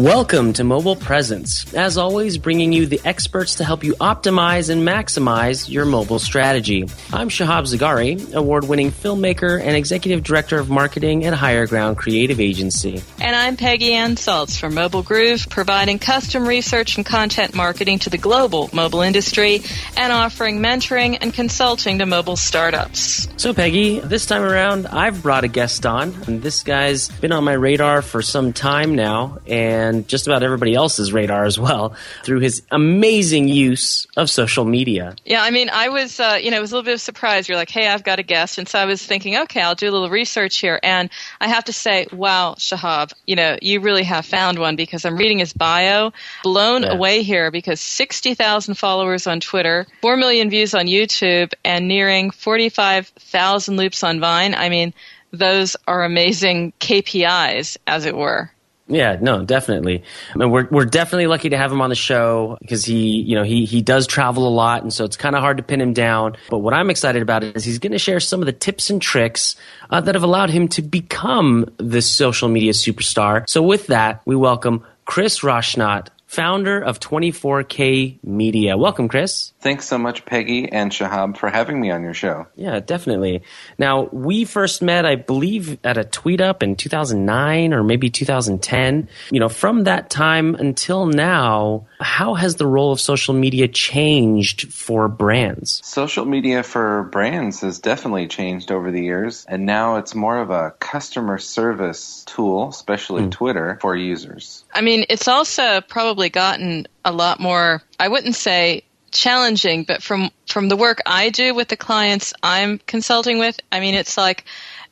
[0.00, 1.74] Welcome to Mobile Presence.
[1.74, 6.88] As always, bringing you the experts to help you optimize and maximize your mobile strategy.
[7.12, 12.40] I'm Shahab Zagari, award winning filmmaker and executive director of marketing at Higher Ground Creative
[12.40, 13.02] Agency.
[13.20, 18.08] And I'm Peggy Ann Salz from Mobile Groove, providing custom research and content marketing to
[18.08, 19.60] the global mobile industry
[19.98, 23.28] and offering mentoring and consulting to mobile startups.
[23.36, 27.44] So, Peggy, this time around, I've brought a guest on, and this guy's been on
[27.44, 29.36] my radar for some time now.
[29.46, 34.64] And and just about everybody else's radar as well through his amazing use of social
[34.64, 35.14] media.
[35.26, 36.98] Yeah, I mean, I was, uh, you know, it was a little bit of a
[36.98, 37.48] surprise.
[37.48, 38.56] You're like, hey, I've got a guest.
[38.56, 40.80] And so I was thinking, okay, I'll do a little research here.
[40.82, 45.04] And I have to say, wow, Shahab, you know, you really have found one because
[45.04, 46.12] I'm reading his bio,
[46.42, 46.92] blown yeah.
[46.92, 53.76] away here because 60,000 followers on Twitter, 4 million views on YouTube, and nearing 45,000
[53.76, 54.54] loops on Vine.
[54.54, 54.94] I mean,
[55.32, 58.50] those are amazing KPIs, as it were.
[58.90, 60.02] Yeah, no, definitely.
[60.34, 63.36] I mean, we're we're definitely lucky to have him on the show because he, you
[63.36, 65.80] know, he he does travel a lot, and so it's kind of hard to pin
[65.80, 66.36] him down.
[66.50, 69.00] But what I'm excited about is he's going to share some of the tips and
[69.00, 69.54] tricks
[69.90, 73.48] uh, that have allowed him to become this social media superstar.
[73.48, 78.76] So with that, we welcome Chris Roshnot founder of 24K Media.
[78.76, 79.52] Welcome, Chris.
[79.60, 82.46] Thanks so much, Peggy and Shahab, for having me on your show.
[82.54, 83.42] Yeah, definitely.
[83.78, 89.08] Now, we first met, I believe, at a tweet up in 2009 or maybe 2010.
[89.32, 94.72] You know, from that time until now, how has the role of social media changed
[94.72, 95.80] for brands?
[95.84, 100.50] Social media for brands has definitely changed over the years, and now it's more of
[100.50, 103.32] a customer service tool, especially mm.
[103.32, 104.64] Twitter, for users.
[104.72, 110.30] I mean, it's also probably gotten a lot more, I wouldn't say challenging, but from,
[110.46, 114.44] from the work I do with the clients I'm consulting with, I mean, it's like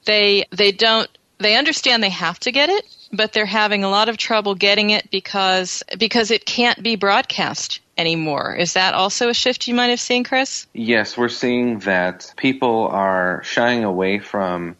[0.04, 4.08] they, they don't, they understand they have to get it, but they're having a lot
[4.08, 8.56] of trouble getting it because, because it can't be broadcast anymore.
[8.56, 10.66] Is that also a shift you might have seen, Chris?
[10.74, 14.76] Yes, we're seeing that people are shying away from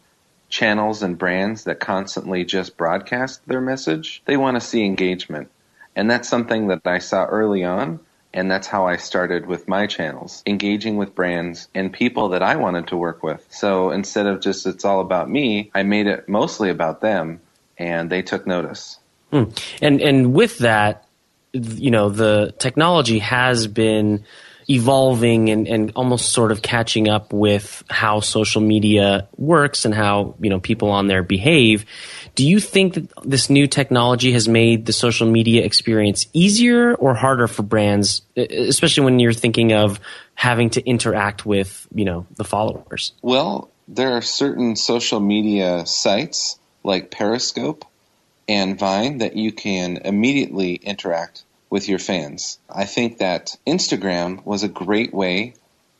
[0.49, 4.21] channels and brands that constantly just broadcast their message.
[4.25, 5.49] They want to see engagement.
[5.95, 7.99] And that's something that I saw early on.
[8.31, 12.57] And that's how I started with my channels, engaging with brands and people that I
[12.57, 13.45] wanted to work with.
[13.49, 17.41] So instead of just it's all about me, I made it mostly about them
[17.77, 18.99] and they took notice.
[19.31, 19.45] Hmm.
[19.81, 21.07] And and with that,
[21.53, 24.25] you know, the technology has been
[24.69, 30.35] evolving and, and almost sort of catching up with how social media works and how
[30.39, 31.85] you know people on there behave.
[32.35, 37.15] Do you think that this new technology has made the social media experience easier or
[37.15, 39.99] harder for brands, especially when you're thinking of
[40.35, 43.13] having to interact with you know the followers?
[43.21, 47.85] Well, there are certain social media sites like Periscope
[48.47, 52.59] and Vine that you can immediately interact with your fans.
[52.69, 55.53] I think that Instagram was a great way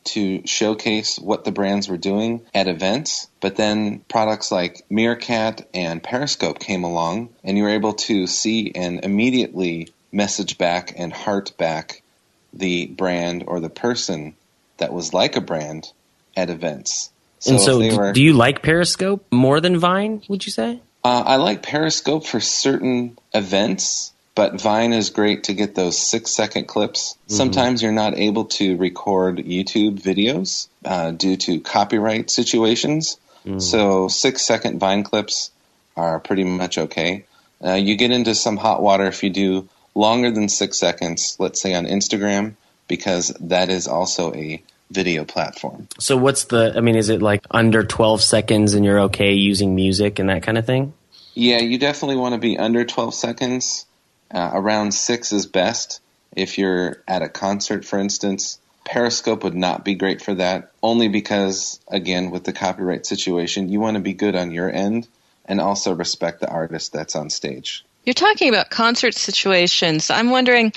[0.06, 3.27] to showcase what the brands were doing at events.
[3.42, 8.71] But then products like Meerkat and Periscope came along, and you were able to see
[8.74, 12.01] and immediately message back and heart back
[12.54, 14.36] the brand or the person
[14.77, 15.92] that was like a brand
[16.36, 17.12] at events.
[17.39, 20.24] So and so, were, do you like Periscope more than Vine?
[20.27, 20.81] Would you say?
[21.04, 26.31] Uh, I like Periscope for certain events, but Vine is great to get those six
[26.31, 27.13] second clips.
[27.13, 27.35] Mm-hmm.
[27.35, 33.17] Sometimes you're not able to record YouTube videos uh, due to copyright situations.
[33.45, 33.61] Mm.
[33.61, 35.51] So six second Vine clips
[35.97, 37.25] are pretty much okay.
[37.63, 41.59] Uh, you get into some hot water if you do longer than six seconds, let's
[41.61, 42.55] say on Instagram,
[42.87, 44.61] because that is also a
[44.91, 45.87] video platform.
[45.99, 49.75] So what's the I mean is it like under 12 seconds and you're okay using
[49.75, 50.93] music and that kind of thing?
[51.35, 53.85] Yeah, you definitely want to be under 12 seconds.
[54.33, 56.01] Uh, around 6 is best
[56.35, 58.59] if you're at a concert for instance.
[58.85, 63.79] Periscope would not be great for that only because again with the copyright situation, you
[63.79, 65.07] want to be good on your end
[65.45, 67.83] and also respect the artist that's on stage.
[68.05, 70.09] You're talking about concert situations.
[70.09, 70.73] I'm wondering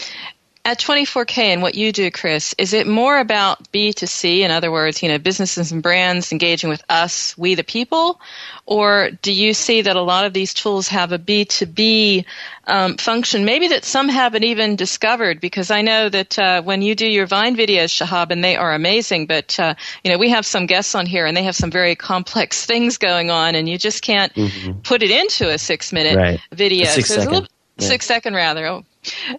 [0.64, 5.02] at 24K and what you do, Chris, is it more about B2C, in other words,
[5.02, 8.20] you know, businesses and brands engaging with us, we the people,
[8.64, 12.24] or do you see that a lot of these tools have a B2B
[12.68, 15.40] um, function, maybe that some haven't even discovered?
[15.40, 18.72] Because I know that uh, when you do your Vine videos, Shahab, and they are
[18.72, 19.74] amazing, but uh,
[20.04, 22.98] you know, we have some guests on here and they have some very complex things
[22.98, 24.78] going on, and you just can't mm-hmm.
[24.82, 26.40] put it into a six-minute right.
[26.52, 26.84] video.
[26.84, 27.48] A six so second.
[27.78, 27.88] Yeah.
[27.88, 28.66] Six second rather.
[28.66, 28.84] Oh,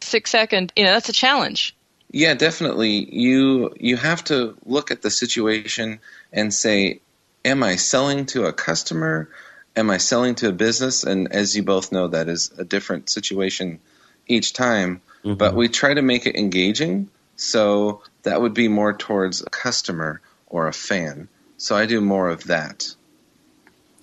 [0.01, 0.73] six second.
[0.75, 1.75] You know, that's a challenge.
[2.11, 2.91] Yeah, definitely.
[3.11, 5.99] You you have to look at the situation
[6.31, 6.99] and say,
[7.43, 9.29] am I selling to a customer?
[9.75, 11.03] Am I selling to a business?
[11.03, 13.79] And as you both know, that is a different situation
[14.27, 15.01] each time.
[15.23, 15.37] Mm-hmm.
[15.37, 17.09] But we try to make it engaging.
[17.35, 21.29] So that would be more towards a customer or a fan.
[21.57, 22.93] So I do more of that.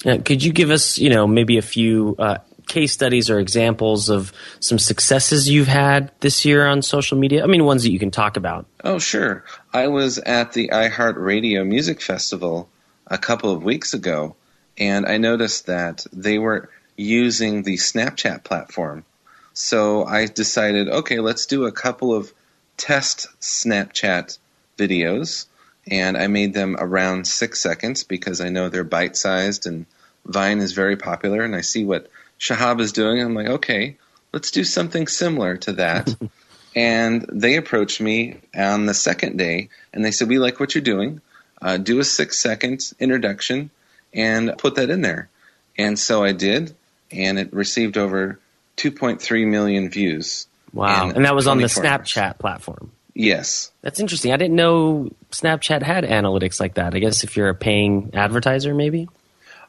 [0.04, 2.38] Yeah, could you give us, you know, maybe a few uh,
[2.70, 7.42] case studies or examples of some successes you've had this year on social media?
[7.42, 8.64] I mean, ones that you can talk about.
[8.84, 9.44] Oh, sure.
[9.74, 12.68] I was at the iHeartRadio Music Festival
[13.08, 14.36] a couple of weeks ago,
[14.78, 19.04] and I noticed that they were using the Snapchat platform.
[19.52, 22.32] So I decided, okay, let's do a couple of
[22.76, 24.38] test Snapchat
[24.78, 25.46] videos,
[25.90, 29.86] and I made them around six seconds because I know they're bite sized and
[30.26, 32.08] Vine is very popular, and I see what
[32.40, 33.22] Shahab is doing.
[33.22, 33.96] I'm like, okay,
[34.32, 36.14] let's do something similar to that.
[36.74, 40.82] and they approached me on the second day and they said, we like what you're
[40.82, 41.20] doing.
[41.62, 43.70] Uh, do a six seconds introduction
[44.14, 45.28] and put that in there.
[45.76, 46.74] And so I did,
[47.10, 48.38] and it received over
[48.76, 50.46] 2.3 million views.
[50.72, 51.10] Wow.
[51.10, 52.36] And that was on the Snapchat hours.
[52.38, 52.92] platform.
[53.14, 53.70] Yes.
[53.82, 54.32] That's interesting.
[54.32, 56.94] I didn't know Snapchat had analytics like that.
[56.94, 59.08] I guess if you're a paying advertiser, maybe?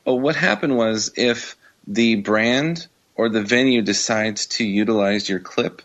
[0.06, 1.56] Oh, what happened was if
[1.94, 5.82] the brand or the venue decides to utilize your clip,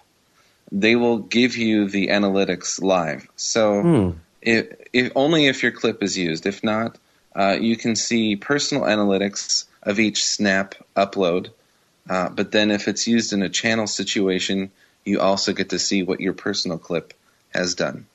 [0.71, 3.29] they will give you the analytics live.
[3.37, 4.11] So hmm.
[4.41, 6.47] if, if, only if your clip is used.
[6.47, 6.99] If not,
[7.35, 11.51] uh, you can see personal analytics of each snap upload.
[12.09, 14.71] Uh, but then if it's used in a channel situation,
[15.05, 17.15] you also get to see what your personal clip
[17.53, 18.07] has done.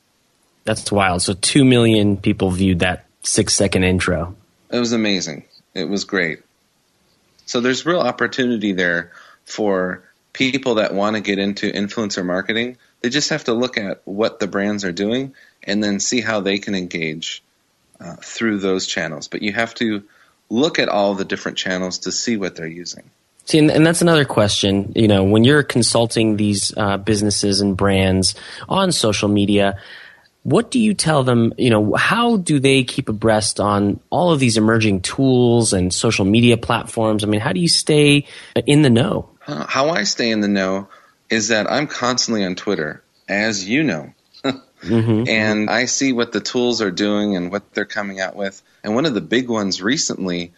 [0.64, 1.22] That's wild.
[1.22, 4.36] So two million people viewed that six second intro.
[4.70, 5.46] It was amazing.
[5.74, 6.42] It was great.
[7.52, 9.12] So there's real opportunity there
[9.44, 12.78] for people that want to get into influencer marketing.
[13.02, 16.40] They just have to look at what the brands are doing and then see how
[16.40, 17.44] they can engage
[18.00, 19.28] uh, through those channels.
[19.28, 20.04] But you have to
[20.50, 23.10] look at all the different channels to see what they're using.
[23.44, 24.94] See, and, that's another question.
[24.96, 28.34] You know, when you're consulting these uh, businesses and brands
[28.70, 29.78] on social media,
[30.44, 31.54] what do you tell them?
[31.58, 36.26] You know, how do they keep abreast on all of these emerging tools and social
[36.26, 37.24] media platforms?
[37.24, 38.26] I mean, how do you stay
[38.66, 39.30] in the know?
[39.42, 40.88] How I stay in the know
[41.30, 44.14] is that I'm constantly on Twitter, as you know.
[44.44, 45.28] mm-hmm.
[45.28, 48.62] And I see what the tools are doing and what they're coming out with.
[48.84, 50.54] And one of the big ones recently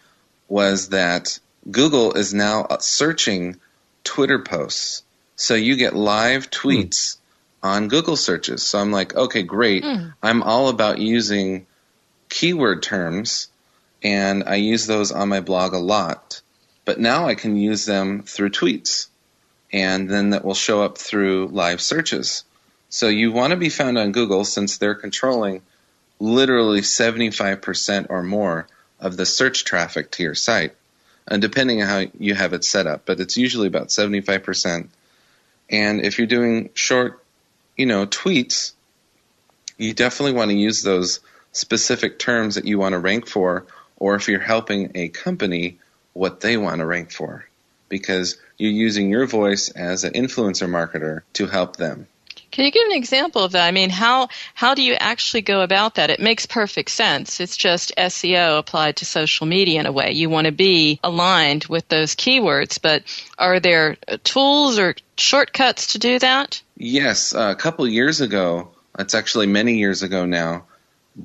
[0.48, 3.60] was that Google is now searching
[4.04, 5.04] Twitter posts.
[5.36, 7.18] So you get live tweets
[7.64, 8.62] on Google searches.
[8.62, 9.84] So I'm like, okay, great.
[9.84, 10.14] Mm.
[10.22, 11.66] I'm all about using
[12.30, 13.48] keyword terms,
[14.04, 16.42] and I use those on my blog a lot.
[16.86, 19.08] But now I can use them through tweets,
[19.72, 22.44] and then that will show up through live searches.
[22.90, 25.62] So you want to be found on Google since they're controlling
[26.20, 28.68] literally 75% or more
[29.00, 30.76] of the search traffic to your site.
[31.28, 34.90] And depending on how you have it set up, but it's usually about 75%.
[35.70, 37.23] And if you're doing short
[37.78, 38.74] you know, tweets,
[39.78, 41.20] you definitely want to use those
[41.52, 43.66] specific terms that you want to rank for,
[43.98, 45.80] or if you're helping a company,
[46.14, 47.46] what they want to rank for.
[47.90, 52.08] Because you're using your voice as an influencer marketer to help them.
[52.54, 53.68] Can you give an example of that?
[53.68, 56.12] I mean, how how do you actually go about that?
[56.12, 57.40] It makes perfect sense.
[57.40, 60.12] It's just SEO applied to social media in a way.
[60.12, 63.04] You want to be aligned with those keywords, but
[63.40, 66.62] are there tools or shortcuts to do that?
[66.78, 68.70] Yes, uh, a couple years ago,
[69.00, 70.66] it's actually many years ago now,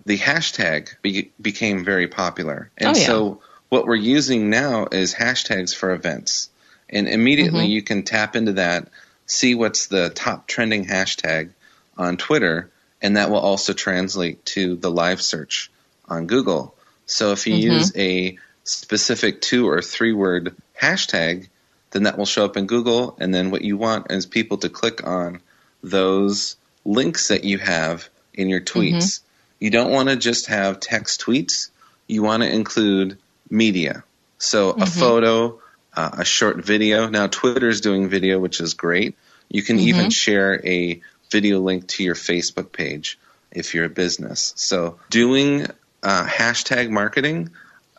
[0.07, 2.71] the hashtag be- became very popular.
[2.79, 3.07] And oh, yeah.
[3.07, 6.49] so what we're using now is hashtags for events.
[6.89, 7.71] And immediately Mm-hmm.
[7.71, 8.89] you can tap into that,
[9.29, 11.51] see what's the top trending hashtag
[11.97, 12.71] on Twitter,
[13.01, 15.71] and that will also translate to the live search
[16.09, 16.75] on Google.
[17.07, 17.73] So if you Mm-hmm.
[17.73, 21.49] use a specific two or three word hashtag,
[21.93, 23.17] then that will show up in Google.
[23.21, 25.41] And then what you want is people to click on
[25.83, 29.21] those links that you have in your tweets.
[29.59, 31.71] You don't want to just have text tweets.
[32.07, 33.19] You want to include
[33.51, 34.05] media.
[34.39, 35.61] So a photo,
[35.99, 37.09] uh, a short video.
[37.09, 39.17] Now Twitter is doing video, which is great.
[39.49, 43.19] You can even share a video link to your Facebook page
[43.51, 44.53] if you're a business.
[44.57, 45.67] So doing
[46.05, 47.51] uh, hashtag marketing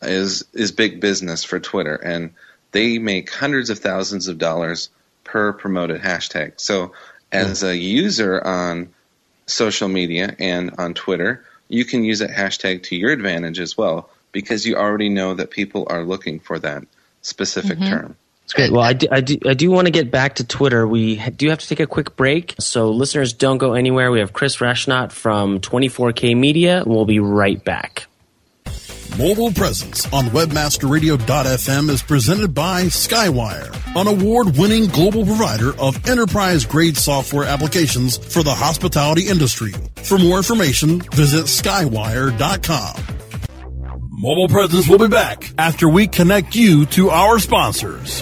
[0.02, 2.32] is is big business for Twitter, and
[2.72, 4.90] they make hundreds of thousands of dollars
[5.26, 6.54] per promoted hashtag.
[6.56, 6.94] So
[7.34, 8.94] as a user on
[9.46, 14.10] social media and on Twitter, you can use that hashtag to your advantage as well
[14.32, 16.86] because you already know that people are looking for that
[17.22, 17.90] specific mm-hmm.
[17.90, 18.16] term.
[18.50, 18.72] That's great.
[18.72, 20.88] Well, I do, I, do, I do want to get back to Twitter.
[20.88, 22.56] We do have to take a quick break.
[22.60, 24.10] So, listeners, don't go anywhere.
[24.10, 26.84] We have Chris Rashnot from 24K Media.
[26.84, 28.08] We'll be right back.
[29.20, 37.46] Mobile presence on webmasterradio.fm is presented by Skywire, an award-winning global provider of enterprise-grade software
[37.46, 39.74] applications for the hospitality industry.
[39.96, 42.96] For more information, visit skywire.com.
[44.22, 48.22] Mobile presence will be back after we connect you to our sponsors.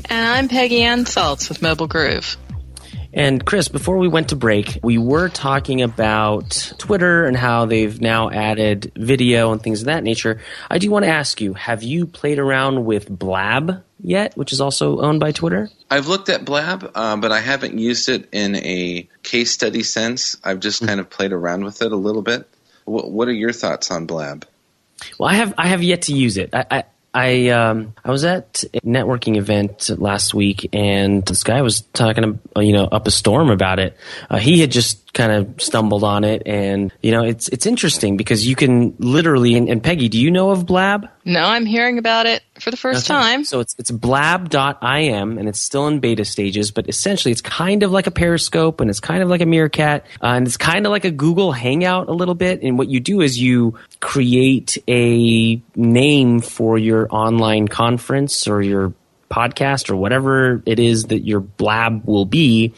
[0.06, 2.37] And I'm Peggy Ann Salz with Mobile Groove.
[3.14, 8.00] And Chris, before we went to break, we were talking about Twitter and how they've
[8.00, 10.40] now added video and things of that nature.
[10.68, 14.61] I do want to ask you, have you played around with Blab yet, which is
[14.61, 15.71] also owned by Twitter?
[15.88, 20.37] I've looked at Blab, uh, but I haven't used it in a case study sense.
[20.42, 22.49] I've just kind of played around with it a little bit.
[22.85, 24.44] What, what are your thoughts on Blab?
[25.18, 26.50] Well, I have I have yet to use it.
[26.52, 31.62] I I, I, um, I was at a networking event last week, and this guy
[31.62, 33.97] was talking, you know, up a storm about it.
[34.28, 36.42] Uh, he had just kind of stumbled on it.
[36.47, 40.30] And you know it's it's interesting because you can literally and, and Peggy do you
[40.30, 41.09] know of Blab?
[41.25, 43.21] No I'm hearing about it for the first okay.
[43.21, 43.44] time.
[43.44, 47.92] So it's it's blab.im and it's still in beta stages but essentially it's kind of
[47.92, 50.90] like a periscope and it's kind of like a meerkat uh, and it's kind of
[50.90, 52.62] like a Google hangout a little bit.
[52.62, 58.92] And what you do is you create a name for your online conference or your
[59.30, 62.75] podcast or whatever it is that your blab will be.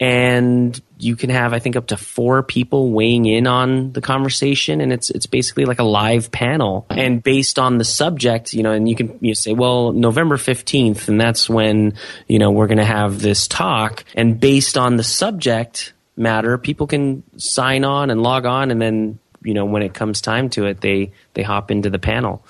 [0.00, 4.80] And you can have I think up to four people weighing in on the conversation,
[4.80, 6.86] and it's it's basically like a live panel.
[6.90, 11.08] And based on the subject, you know, and you can you say, well, November fifteenth,
[11.08, 11.94] and that's when
[12.28, 16.86] you know we're going to have this talk, and based on the subject matter, people
[16.86, 20.66] can sign on and log on, and then you know when it comes time to
[20.66, 22.44] it, they they hop into the panel.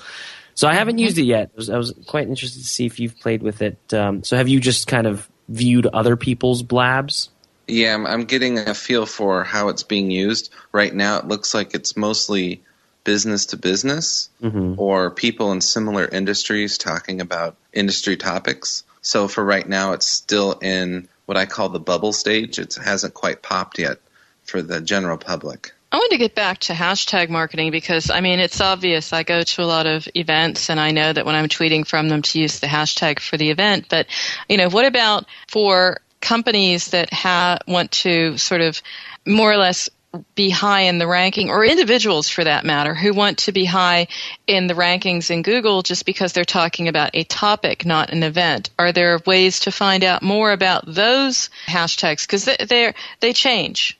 [0.54, 1.50] So I haven't used it yet.
[1.54, 3.78] I was, I was quite interested to see if you've played with it.
[3.94, 7.30] Um, so have you just kind of viewed other people's blabs?
[7.66, 10.52] Yeah, I'm, I'm getting a feel for how it's being used.
[10.72, 12.62] Right now, it looks like it's mostly
[13.04, 14.74] business to business mm-hmm.
[14.78, 18.84] or people in similar industries talking about industry topics.
[19.00, 22.58] So for right now, it's still in what I call the bubble stage.
[22.58, 23.98] It hasn't quite popped yet
[24.44, 25.72] for the general public.
[25.90, 29.12] I want to get back to hashtag marketing because I mean it's obvious.
[29.12, 32.08] I go to a lot of events and I know that when I'm tweeting from
[32.08, 33.86] them to use the hashtag for the event.
[33.90, 34.06] But
[34.48, 38.80] you know, what about for companies that ha- want to sort of
[39.26, 39.90] more or less
[40.34, 44.08] be high in the ranking, or individuals for that matter, who want to be high
[44.46, 48.70] in the rankings in Google just because they're talking about a topic, not an event?
[48.78, 52.26] Are there ways to find out more about those hashtags?
[52.26, 53.98] Because they they they change.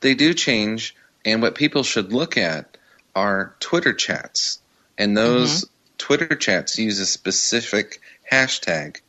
[0.00, 2.76] They do change, and what people should look at
[3.14, 4.60] are Twitter chats,
[4.98, 5.70] and those mm-hmm.
[5.96, 8.00] Twitter chats use a specific
[8.30, 9.00] hashtag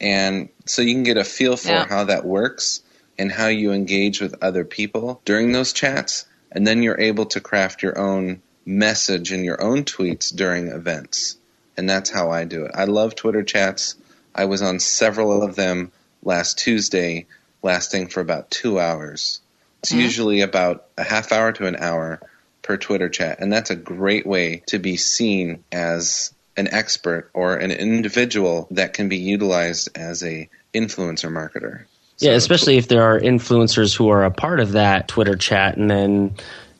[0.00, 1.86] and so you can get a feel for yeah.
[1.86, 2.82] how that works
[3.18, 6.24] and how you engage with other people during those chats.
[6.52, 11.36] And then you're able to craft your own message and your own tweets during events.
[11.76, 12.72] And that's how I do it.
[12.74, 13.96] I love Twitter chats.
[14.34, 17.26] I was on several of them last Tuesday,
[17.62, 19.40] lasting for about two hours.
[19.80, 20.00] It's mm-hmm.
[20.00, 22.20] usually about a half hour to an hour
[22.62, 23.40] per Twitter chat.
[23.40, 28.92] And that's a great way to be seen as an expert or an individual that
[28.92, 31.84] can be utilized as a influencer marketer.
[32.16, 35.76] So yeah, especially if there are influencers who are a part of that Twitter chat
[35.76, 36.34] and then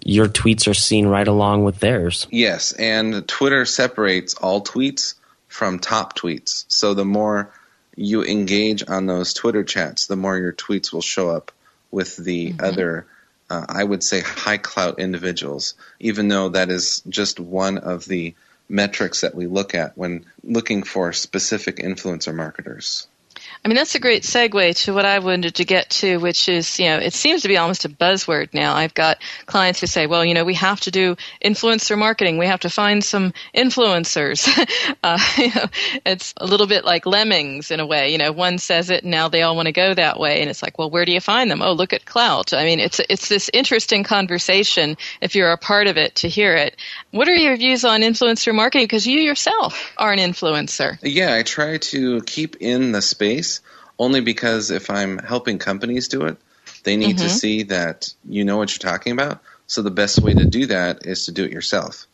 [0.05, 2.27] your tweets are seen right along with theirs.
[2.31, 5.15] Yes, and Twitter separates all tweets
[5.47, 6.65] from top tweets.
[6.69, 7.53] So the more
[7.97, 11.53] you engage on those Twitter chats, the more your tweets will show up
[11.91, 12.65] with the mm-hmm.
[12.65, 13.07] other
[13.51, 18.35] uh, I would say high clout individuals, even though that is just one of the
[18.69, 23.09] metrics that we look at when looking for specific influencer marketers.
[23.65, 26.79] I mean, that's a great segue to what I wanted to get to, which is,
[26.79, 28.75] you know, it seems to be almost a buzzword now.
[28.75, 32.39] I've got clients who say, well, you know, we have to do influencer marketing.
[32.39, 34.47] We have to find some influencers.
[35.03, 35.67] uh, you know,
[36.07, 38.13] it's a little bit like lemmings in a way.
[38.13, 40.41] You know, one says it and now they all want to go that way.
[40.41, 41.61] And it's like, well, where do you find them?
[41.61, 42.57] Oh, look at Klout.
[42.57, 46.55] I mean, it's, it's this interesting conversation if you're a part of it to hear
[46.55, 46.77] it.
[47.11, 48.85] What are your views on influencer marketing?
[48.85, 50.99] Because you yourself are an influencer.
[51.03, 53.48] Yeah, I try to keep in the space
[53.99, 56.37] only because if I'm helping companies do it,
[56.85, 57.27] they need mm-hmm.
[57.27, 59.43] to see that you know what you're talking about.
[59.67, 62.07] So the best way to do that is to do it yourself.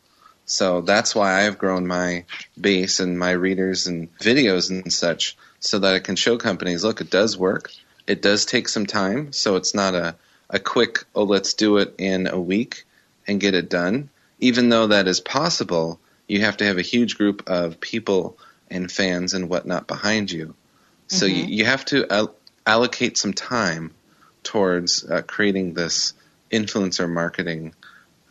[0.47, 2.25] So that's why I've grown my
[2.61, 7.01] base and my readers and videos and such so that I can show companies, look,
[7.01, 7.71] it does work.
[8.07, 10.17] It does take some time, so it's not a,
[10.51, 12.85] a quick, oh, let's do it in a week
[13.27, 14.11] and get it done.
[14.41, 18.37] Even though that is possible, you have to have a huge group of people
[18.71, 20.55] and fans and whatnot behind you.
[21.09, 21.37] So mm-hmm.
[21.37, 22.35] you, you, have to al-
[22.67, 23.93] allocate some time
[24.43, 26.15] towards uh, creating this
[26.51, 27.75] influencer marketing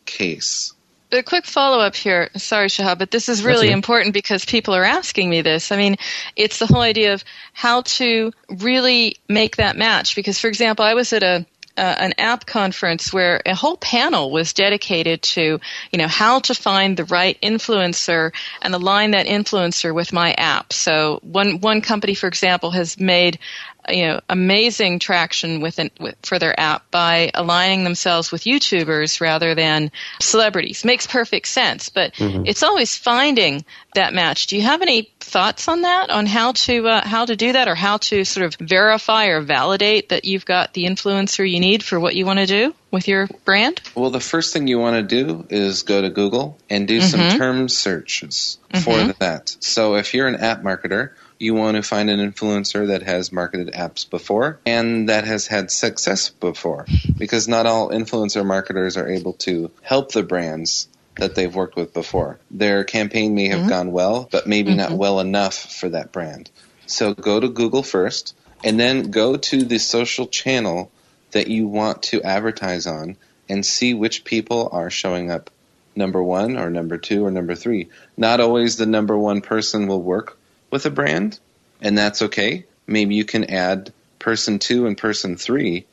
[0.06, 0.74] case.
[1.12, 2.32] A quick follow up here.
[2.36, 5.72] Sorry, Shahab, but this is really important because people are asking me this.
[5.72, 5.98] I mean,
[6.36, 10.16] it's the whole idea of how to really make that match.
[10.16, 11.46] Because, for example, I was at a
[11.78, 15.60] uh, an app conference where a whole panel was dedicated to,
[15.92, 18.32] you know, how to find the right influencer
[18.62, 20.72] and align that influencer with my app.
[20.74, 23.40] So one one company, for example, has made
[23.90, 29.56] you know amazing traction with, with, for their app by aligning themselves with YouTubers rather
[29.56, 30.86] than celebrities.
[30.86, 32.46] Makes perfect sense, but mm-hmm.
[32.46, 33.66] it's always finding
[33.96, 34.48] that match.
[34.48, 36.10] Do you have any thoughts on that?
[36.10, 39.42] On how to uh, how to do that, or how to sort of verify or
[39.42, 43.08] validate that you've got the influencer you need for what you want to do with
[43.08, 43.82] your brand?
[43.96, 47.08] Well, the first thing you want to do is go to Google and do mm-hmm.
[47.08, 48.84] some term searches mm-hmm.
[48.84, 49.56] for that.
[49.60, 51.12] So if you're an app marketer
[51.44, 55.72] You want to find an influencer that has marketed apps before and that has had
[55.72, 56.86] success before
[57.18, 61.94] because not all influencer marketers are able to help the brands that they've worked with
[61.94, 62.40] before.
[62.50, 63.68] Their campaign may have mm-hmm.
[63.68, 64.78] gone well, but maybe mm-hmm.
[64.78, 66.50] not well enough for that brand.
[66.86, 70.94] So go to Google first and then go to the social channel
[71.32, 73.18] that you want to advertise on
[73.50, 75.50] and see which people are showing up
[75.94, 77.90] number one or number two or number three.
[78.16, 80.38] Not always the number one person will work
[80.74, 81.40] with a brand,
[81.82, 82.66] and that's okay.
[82.88, 85.86] Maybe you can add person two and person three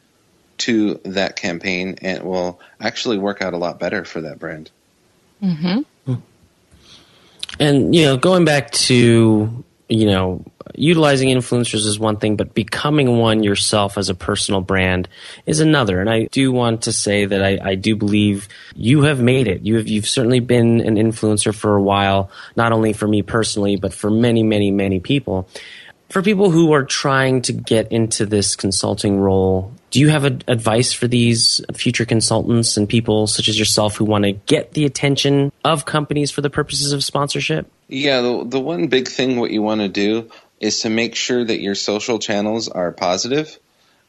[0.57, 4.71] to that campaign, and it will actually work out a lot better for that brand.
[5.43, 6.15] Mm-hmm.
[7.59, 10.45] And you know, going back to you know,
[10.77, 15.09] utilizing influencers is one thing, but becoming one yourself as a personal brand
[15.47, 16.01] is another.
[16.01, 19.63] And I do want to say that I, I do believe you have made it.
[19.63, 23.77] You have, you've certainly been an influencer for a while, not only for me personally,
[23.77, 25.49] but for many, many, many people.
[26.09, 30.39] For people who are trying to get into this consulting role, do you have a,
[30.49, 34.85] advice for these future consultants and people such as yourself who want to get the
[34.85, 37.71] attention of companies for the purposes of sponsorship?
[37.89, 41.45] Yeah, the, the one big thing what you want to do is to make sure
[41.45, 43.59] that your social channels are positive.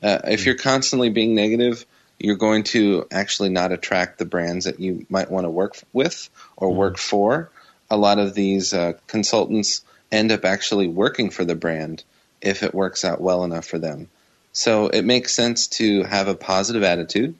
[0.03, 1.85] Uh, if you're constantly being negative,
[2.19, 6.29] you're going to actually not attract the brands that you might want to work with
[6.55, 6.77] or mm-hmm.
[6.77, 7.49] work for.
[7.89, 12.03] A lot of these uh, consultants end up actually working for the brand
[12.41, 14.09] if it works out well enough for them.
[14.53, 17.35] So it makes sense to have a positive attitude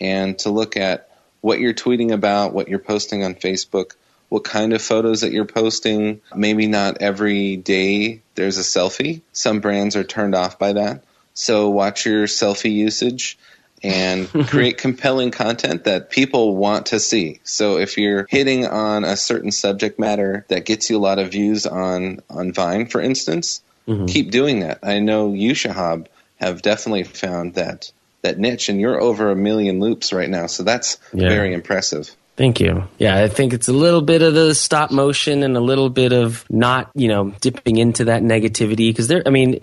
[0.00, 1.08] and to look at
[1.40, 3.92] what you're tweeting about, what you're posting on Facebook,
[4.28, 6.20] what kind of photos that you're posting.
[6.34, 9.22] Maybe not every day there's a selfie.
[9.32, 11.04] Some brands are turned off by that.
[11.34, 13.38] So watch your selfie usage
[13.82, 17.40] and create compelling content that people want to see.
[17.44, 21.30] So if you're hitting on a certain subject matter that gets you a lot of
[21.30, 24.06] views on on Vine, for instance, mm-hmm.
[24.06, 24.80] keep doing that.
[24.82, 26.06] I know you, Shahab,
[26.38, 30.46] have definitely found that that niche, and you're over a million loops right now.
[30.46, 31.28] So that's yeah.
[31.28, 32.14] very impressive.
[32.36, 32.84] Thank you.
[32.98, 36.12] Yeah, I think it's a little bit of the stop motion and a little bit
[36.12, 39.22] of not, you know, dipping into that negativity because there.
[39.26, 39.58] I mean,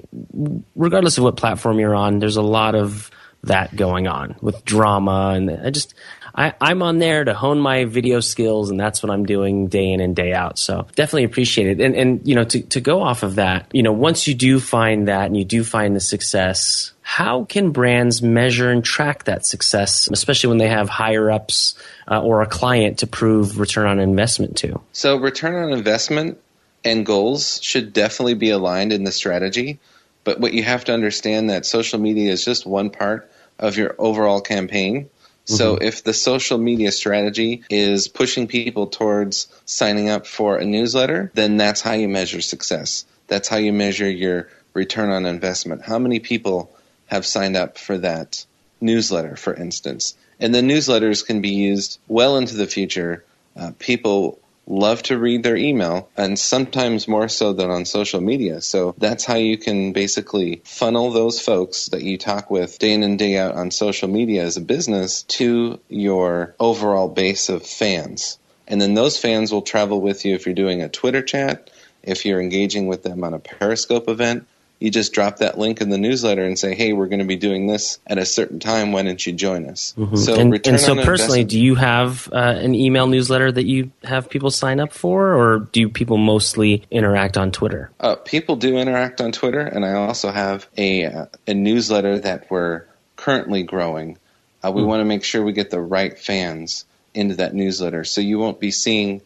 [0.75, 3.09] regardless of what platform you're on, there's a lot of
[3.43, 5.93] that going on with drama, and I just
[6.36, 9.91] I, I'm on there to hone my video skills, and that's what I'm doing day
[9.91, 10.60] in and day out.
[10.60, 11.82] So definitely appreciate it.
[11.82, 14.60] And and you know, to to go off of that, you know, once you do
[14.60, 19.45] find that and you do find the success, how can brands measure and track that
[19.45, 21.76] success, especially when they have higher ups
[22.10, 24.82] uh, or a client to prove return on investment to?
[24.91, 26.39] So return on investment
[26.84, 29.80] and goals should definitely be aligned in the strategy.
[30.24, 33.95] But what you have to understand that social media is just one part of your
[33.98, 35.10] overall campaign.
[35.45, 35.84] So mm-hmm.
[35.84, 41.58] if the social media strategy is pushing people towards signing up for a newsletter, then
[41.58, 43.05] that's how you measure success.
[43.27, 45.84] That's how you measure your return on investment.
[45.84, 46.75] How many people
[47.08, 48.45] have signed up for that
[48.81, 50.15] newsletter, for instance?
[50.39, 53.23] And the newsletters can be used well into the future.
[53.55, 58.62] Uh, people love to read their email and sometimes more so than on social media.
[58.62, 63.04] So that's how you can basically funnel those folks that you talk with day in
[63.04, 68.39] and day out on social media as a business to your overall base of fans.
[68.67, 71.69] And then those fans will travel with you if you're doing a Twitter chat,
[72.01, 74.47] if you're engaging with them on a Periscope event,
[74.79, 77.38] you just drop that link in the newsletter and say, "Hey, we're going to be
[77.38, 78.91] doing this at a certain time.
[78.91, 80.15] Why don't you join us?" Mm-hmm.
[80.17, 84.29] So, and, and so personally, do you have uh, an email newsletter that you have
[84.29, 87.89] people sign up for, or do people mostly interact on Twitter?
[87.99, 92.51] Uh, people do interact on Twitter, and I also have a uh, a newsletter that
[92.51, 92.83] we're
[93.15, 94.17] currently growing.
[94.63, 94.89] Uh, we mm-hmm.
[94.89, 98.59] want to make sure we get the right fans into that newsletter, so you won't
[98.59, 99.21] be seeing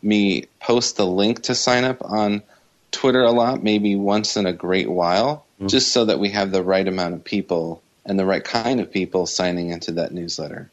[0.00, 2.42] me post the link to sign up on
[2.94, 5.66] Twitter a lot, maybe once in a great while, mm-hmm.
[5.66, 8.92] just so that we have the right amount of people and the right kind of
[8.92, 10.70] people signing into that newsletter.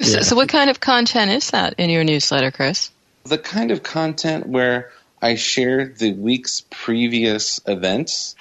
[0.00, 2.90] So, so, what kind of content is that in your newsletter, Chris?
[3.24, 8.36] The kind of content where I share the week's previous events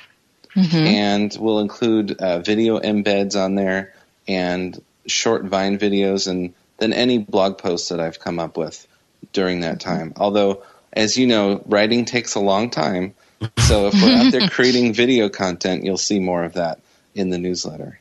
[0.55, 0.77] mm-hmm.
[0.77, 3.93] and will include uh, video embeds on there
[4.27, 8.85] and short Vine videos and then any blog posts that I've come up with
[9.31, 10.13] during that time.
[10.17, 10.63] Although
[10.95, 13.13] as you know, writing takes a long time.
[13.59, 16.79] So if we're out there creating video content, you'll see more of that
[17.13, 17.99] in the newsletter.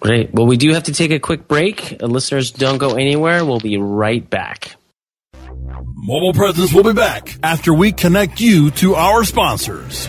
[0.00, 0.34] Great.
[0.34, 2.02] Well, we do have to take a quick break.
[2.02, 3.44] Uh, listeners, don't go anywhere.
[3.44, 4.74] We'll be right back.
[5.94, 10.08] Mobile Presence will be back after we connect you to our sponsors.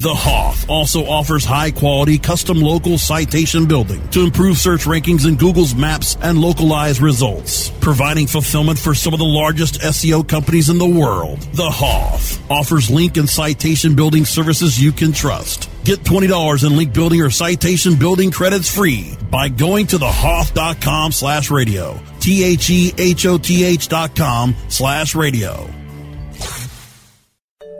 [0.00, 5.34] The Hoth also offers high quality custom local citation building to improve search rankings in
[5.34, 10.78] Google's maps and localized results, providing fulfillment for some of the largest SEO companies in
[10.78, 11.40] the world.
[11.52, 15.68] The Hoth offers link and citation building services you can trust.
[15.82, 21.50] Get $20 in link building or citation building credits free by going to thehoth.com slash
[21.50, 21.98] radio.
[22.20, 25.68] T-H-E-H-O-T-H dot com slash radio.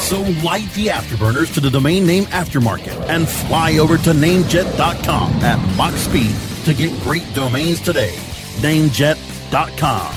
[0.00, 5.76] So light the afterburners to the domain name aftermarket and fly over to namejet.com at
[5.76, 6.34] Mach speed
[6.64, 8.14] to get great domains today.
[8.60, 10.16] Namejet.com.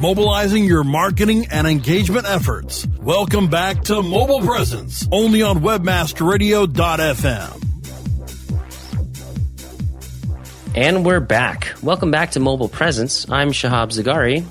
[0.00, 2.86] Mobilizing your marketing and engagement efforts.
[3.00, 7.56] Welcome back to Mobile Presence, only on webmasterradio.fm.
[10.74, 11.74] And we're back.
[11.82, 13.28] Welcome back to Mobile Presence.
[13.28, 14.46] I'm Shahab Zagari.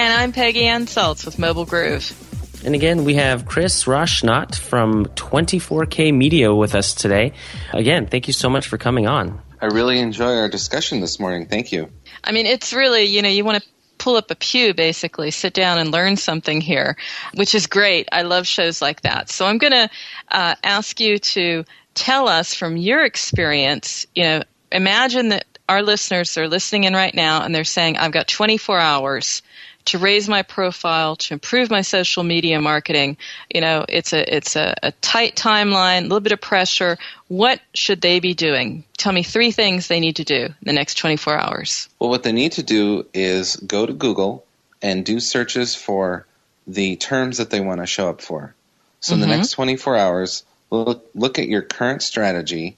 [0.00, 2.10] And I'm Peggy Ann Salz with Mobile Groove.
[2.64, 7.34] And again, we have Chris Roshnot from 24K Media with us today.
[7.74, 9.42] Again, thank you so much for coming on.
[9.60, 11.48] I really enjoy our discussion this morning.
[11.48, 11.90] Thank you.
[12.24, 15.52] I mean, it's really, you know, you want to pull up a pew basically, sit
[15.52, 16.96] down and learn something here,
[17.34, 18.08] which is great.
[18.10, 19.28] I love shows like that.
[19.28, 19.90] So I'm going to
[20.30, 26.38] uh, ask you to tell us from your experience, you know, imagine that our listeners
[26.38, 29.42] are listening in right now and they're saying, I've got 24 hours
[29.86, 33.16] to raise my profile, to improve my social media marketing.
[33.52, 36.98] You know, it's a it's a, a, tight timeline, a little bit of pressure.
[37.28, 38.84] What should they be doing?
[38.96, 41.88] Tell me three things they need to do in the next 24 hours.
[41.98, 44.44] Well, what they need to do is go to Google
[44.82, 46.26] and do searches for
[46.66, 48.54] the terms that they want to show up for.
[49.00, 49.14] So mm-hmm.
[49.14, 49.40] in the mm-hmm.
[49.40, 52.76] next 24 hours, look look at your current strategy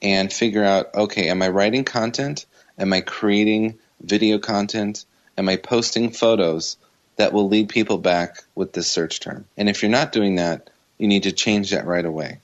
[0.00, 2.46] and figure out okay, am I writing content?
[2.78, 5.04] Am I creating video content?
[5.38, 6.76] Am I posting photos
[7.16, 9.46] that will lead people back with this search term?
[9.56, 12.40] And if you're not doing that, you need to change that right away.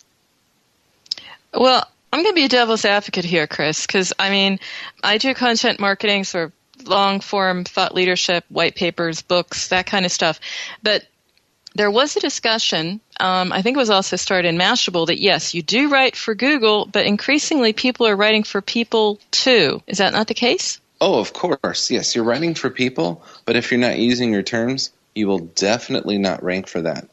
[1.52, 4.60] Well, I'm going to be a devil's advocate here, Chris, because I mean,
[5.02, 10.06] I do content marketing, sort of long form thought leadership, white papers, books, that kind
[10.06, 10.38] of stuff.
[10.82, 11.04] But
[11.74, 15.54] there was a discussion, um, I think it was also started in Mashable, that yes,
[15.54, 19.82] you do write for Google, but increasingly people are writing for people too.
[19.88, 20.80] Is that not the case?
[21.00, 21.90] Oh, of course.
[21.90, 26.18] Yes, you're writing for people, but if you're not using your terms, you will definitely
[26.18, 27.08] not rank for that.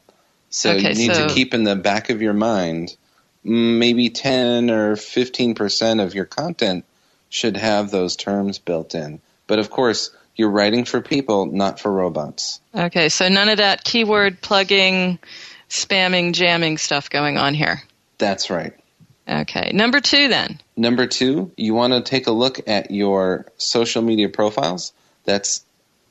[0.50, 1.28] So okay, you need so...
[1.28, 2.96] to keep in the back of your mind
[3.44, 6.84] mm, maybe 10 or 15% of your content
[7.28, 9.20] should have those terms built in.
[9.46, 12.60] But of course, you're writing for people, not for robots.
[12.74, 15.18] Okay, so none of that keyword plugging,
[15.68, 17.82] spamming, jamming stuff going on here.
[18.18, 18.74] That's right.
[19.28, 19.70] Okay.
[19.72, 20.60] Number two, then.
[20.76, 24.92] Number two, you want to take a look at your social media profiles.
[25.24, 25.64] That's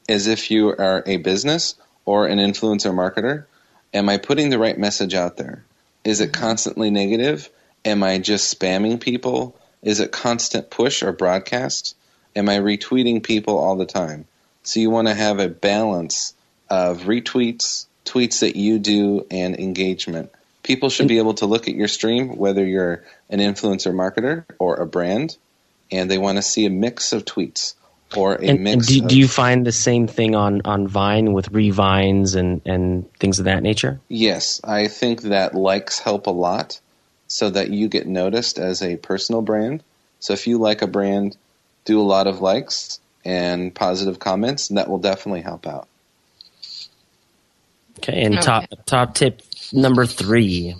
[0.07, 3.45] as if you are a business or an influencer marketer.
[3.93, 5.63] Am I putting the right message out there?
[6.03, 7.49] Is it constantly negative?
[7.83, 9.55] Am I just spamming people?
[9.81, 11.95] Is it constant push or broadcast?
[12.35, 14.25] Am I retweeting people all the time?
[14.63, 16.33] So you want to have a balance
[16.69, 20.31] of retweets, tweets that you do, and engagement.
[20.63, 24.75] People should be able to look at your stream, whether you're an influencer marketer or
[24.75, 25.37] a brand,
[25.91, 27.73] and they want to see a mix of tweets
[28.15, 28.87] or a and, mix.
[28.87, 32.61] And do, of, do you find the same thing on, on Vine with revines and,
[32.65, 33.99] and things of that nature?
[34.07, 36.79] Yes, I think that likes help a lot
[37.27, 39.83] so that you get noticed as a personal brand.
[40.19, 41.37] So if you like a brand,
[41.85, 45.87] do a lot of likes, and positive comments, and that will definitely help out.
[47.99, 49.41] Okay, and top top tip
[49.73, 50.75] number three.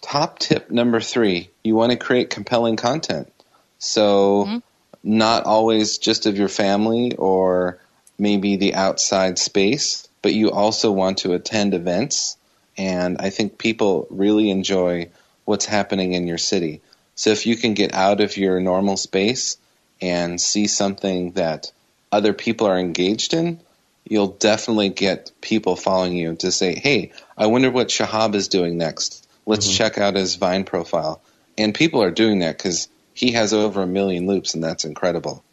[0.00, 3.32] Top tip number three: you want to create compelling content.
[3.78, 4.58] So, mm-hmm.
[5.02, 7.78] not always just of your family or
[8.18, 12.36] maybe the outside space, but you also want to attend events.
[12.76, 15.10] And I think people really enjoy
[15.44, 16.80] what's happening in your city.
[17.14, 19.56] So if you can get out of your normal space
[20.00, 21.70] and see something that
[22.10, 23.60] other people are engaged in,
[24.04, 28.76] you'll definitely get people following you to say, hey, I wonder what Shahab is doing
[28.76, 29.26] next.
[29.46, 29.76] Let's mm-hmm.
[29.76, 31.22] check out his Vine profile.
[31.56, 35.44] And people are doing that because he has over a million loops, and that's incredible.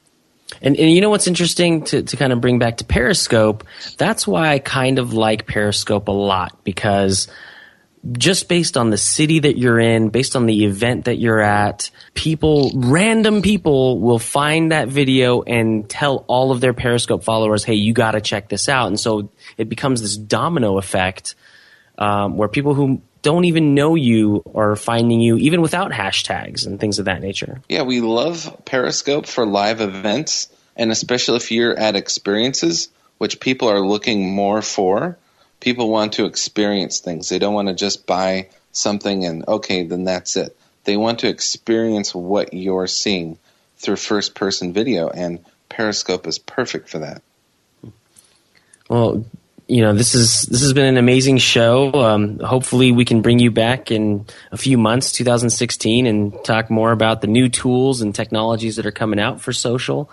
[0.61, 3.65] And, and you know what's interesting to, to kind of bring back to Periscope?
[3.97, 7.27] That's why I kind of like Periscope a lot because–
[8.13, 11.91] just based on the city that you're in, based on the event that you're at,
[12.13, 17.75] people, random people will find that video and tell all of their Periscope followers, hey,
[17.75, 18.87] you got to check this out.
[18.87, 21.35] And so it becomes this domino effect
[21.97, 26.79] um, where people who don't even know you are finding you even without hashtags and
[26.79, 27.61] things of that nature.
[27.69, 33.69] Yeah, we love Periscope for live events, and especially if you're at experiences, which people
[33.69, 35.19] are looking more for
[35.61, 37.29] people want to experience things.
[37.29, 40.57] They don't want to just buy something and okay, then that's it.
[40.83, 43.37] They want to experience what you're seeing
[43.77, 47.21] through first person video, and Periscope is perfect for that.
[48.89, 49.25] Well,
[49.71, 51.93] you know this is this has been an amazing show.
[51.93, 56.91] Um, hopefully, we can bring you back in a few months, 2016, and talk more
[56.91, 60.11] about the new tools and technologies that are coming out for social.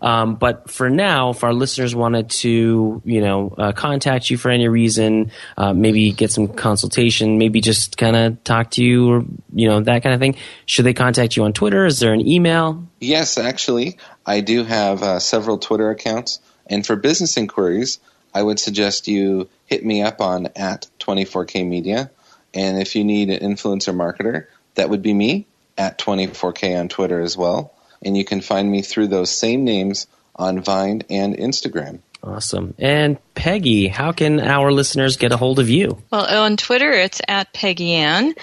[0.00, 4.48] Um, but for now, if our listeners wanted to, you know, uh, contact you for
[4.48, 9.24] any reason, uh, maybe get some consultation, maybe just kind of talk to you, or
[9.52, 11.84] you know that kind of thing, should they contact you on Twitter?
[11.84, 12.86] Is there an email?
[13.00, 17.98] Yes, actually, I do have uh, several Twitter accounts, and for business inquiries.
[18.34, 22.10] I would suggest you hit me up on at 24K Media.
[22.54, 25.46] And if you need an influencer marketer, that would be me
[25.78, 27.72] at 24K on Twitter as well.
[28.02, 32.00] And you can find me through those same names on Vine and Instagram.
[32.22, 32.74] Awesome.
[32.78, 36.02] And Peggy, how can our listeners get a hold of you?
[36.10, 38.34] Well, on Twitter, it's at Peggy Ann.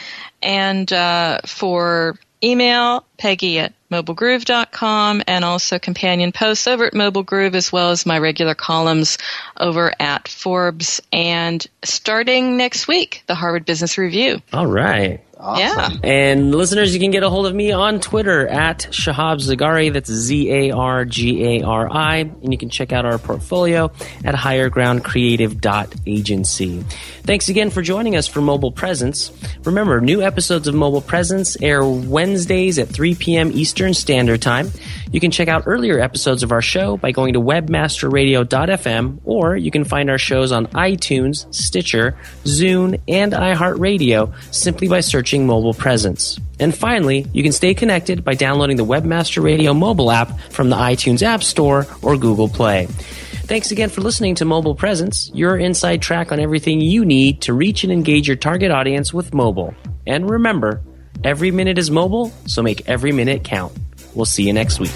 [0.41, 7.55] And uh, for email, Peggy at mobilegroove.com and also companion posts over at Mobile Groove
[7.55, 9.17] as well as my regular columns
[9.57, 14.41] over at Forbes and starting next week, the Harvard Business Review.
[14.53, 15.21] All right.
[15.39, 15.99] Awesome.
[16.03, 16.03] Yeah.
[16.03, 19.93] And listeners, you can get a hold of me on Twitter at Shahab Zargari.
[19.93, 22.17] That's Z A R G A R I.
[22.17, 23.91] And you can check out our portfolio
[24.25, 26.83] at highergroundcreative.agency.
[27.23, 29.31] Thanks again for joining us for Mobile Presence.
[29.63, 33.51] Remember, new episodes of Mobile Presence air Wednesdays at 3 p.m.
[33.51, 34.71] Eastern Standard Time.
[35.11, 39.71] You can check out earlier episodes of our show by going to webmasterradio.fm, or you
[39.71, 46.39] can find our shows on iTunes, Stitcher, Zune, and iHeartRadio simply by searching Mobile Presence.
[46.57, 50.77] And finally, you can stay connected by downloading the Webmaster Radio mobile app from the
[50.77, 52.85] iTunes App Store or Google Play.
[52.85, 57.53] Thanks again for listening to Mobile Presence, your inside track on everything you need to
[57.53, 59.75] reach and engage your target audience with mobile.
[60.05, 60.81] And remember,
[61.25, 63.73] every minute is mobile, so make every minute count.
[64.15, 64.95] We'll see you next week.